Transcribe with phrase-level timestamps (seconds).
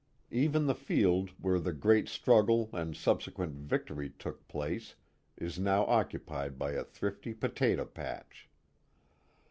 [0.31, 4.95] Even the field where the great struggle and subsequent victory took place
[5.37, 8.49] is now occupied by a thrifty potato patch.